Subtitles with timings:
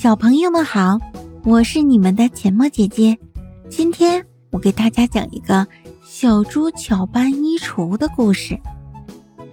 [0.00, 0.98] 小朋友们好，
[1.44, 3.18] 我是你们的浅墨姐姐。
[3.68, 5.66] 今天我给大家讲一个
[6.02, 8.58] 小猪巧搬衣橱的故事。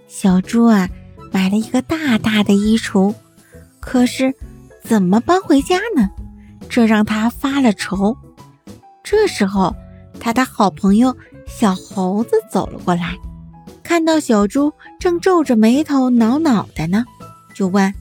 [0.07, 0.87] 小猪啊，
[1.33, 3.13] 买了一个大大的衣橱，
[3.81, 4.33] 可是
[4.81, 6.09] 怎么搬回家呢？
[6.69, 8.15] 这让他发了愁。
[9.03, 9.75] 这时候，
[10.17, 11.13] 他的好朋友
[11.45, 13.17] 小猴子走了过来，
[13.83, 17.03] 看到小猪正皱着眉头挠脑袋呢，
[17.53, 17.93] 就问：“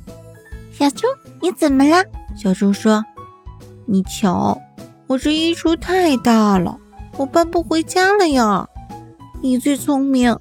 [0.71, 1.09] 小猪，
[1.43, 2.05] 你怎么了？”
[2.37, 3.03] 小猪说
[3.87, 4.61] ：“你瞧，
[5.07, 6.79] 我这衣橱太大了，
[7.17, 8.69] 我搬不回家了呀。
[9.41, 10.39] 你最聪明，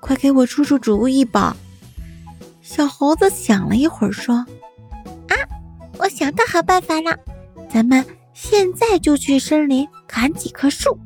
[0.00, 1.56] 快给我出出主意吧。”
[2.60, 4.34] 小猴子想了一会儿说
[5.28, 5.34] ：“啊，
[5.98, 7.16] 我想到好办法了，
[7.70, 10.98] 咱们现在就去森林砍几棵树。”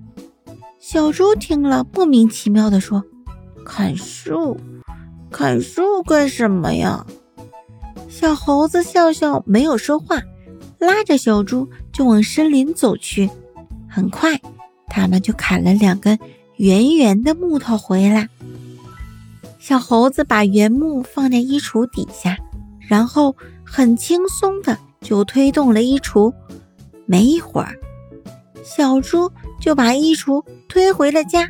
[0.80, 3.05] 小猪听了，莫名其妙地说
[3.64, 4.56] ：“砍树？
[5.30, 7.06] 砍树干什么呀？”
[8.09, 10.20] 小猴子笑笑，没有说话，
[10.80, 13.31] 拉着小猪就往森林走去。
[13.89, 14.41] 很快，
[14.89, 16.19] 他们就砍了两根
[16.56, 18.28] 圆圆的木头回来。
[19.59, 22.39] 小猴子把原木放在衣橱底下，
[22.81, 26.33] 然后很轻松的就推动了衣橱。
[27.05, 27.78] 没一会儿，
[28.65, 31.48] 小猪就把衣橱推回了家。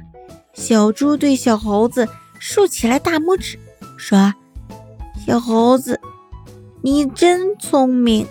[0.55, 3.59] 小猪对小猴子竖起了大拇指，
[3.97, 4.35] 说
[5.25, 6.01] ：“小猴子。”
[6.83, 8.27] 你真聪明，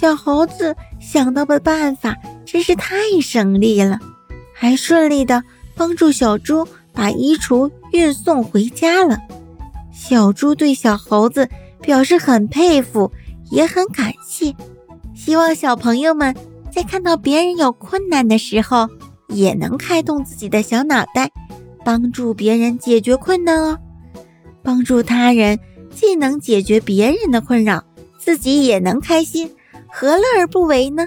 [0.00, 3.98] 小猴子想到的办法真是太省力了，
[4.54, 5.42] 还顺利的
[5.74, 9.18] 帮助小猪把衣橱运送回家了。
[9.92, 11.48] 小猪对小猴子
[11.82, 13.10] 表示很佩服，
[13.50, 14.54] 也很感谢。
[15.16, 16.32] 希望小朋友们
[16.70, 18.88] 在看到别人有困难的时候，
[19.26, 21.32] 也能开动自己的小脑袋，
[21.84, 23.76] 帮助别人解决困难哦，
[24.62, 25.58] 帮助他人。
[25.90, 27.82] 既能解决别人的困扰，
[28.16, 29.50] 自己也能开心，
[29.90, 31.04] 何乐而不为呢？